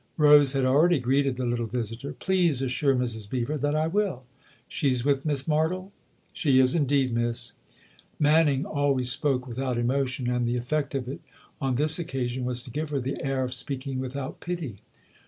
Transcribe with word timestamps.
Rose 0.17 0.53
had 0.53 0.65
already 0.65 0.97
greeted 0.97 1.35
the 1.37 1.45
little 1.45 1.67
visitor." 1.67 2.13
Please 2.19 2.63
assure 2.63 2.95
Mrs. 2.95 3.29
Beever 3.29 3.55
that 3.59 3.75
I 3.75 3.85
will. 3.85 4.23
She's 4.67 5.05
with 5.05 5.27
Miss 5.27 5.43
Martle?" 5.43 5.91
"She 6.33 6.57
is 6.57 6.73
indeed, 6.73 7.13
miss." 7.13 7.51
Manning 8.17 8.65
always 8.65 9.11
spoke 9.11 9.45
without 9.45 9.77
emotion, 9.77 10.27
and 10.27 10.47
the 10.47 10.57
effect 10.57 10.95
of 10.95 11.07
it 11.07 11.21
on 11.61 11.75
this 11.75 11.99
occasion 11.99 12.45
was 12.45 12.63
to 12.63 12.71
give 12.71 12.89
her 12.89 12.99
the 12.99 13.23
air 13.23 13.43
of 13.43 13.53
speaking 13.53 13.99
without 13.99 14.39
pity. 14.39 14.79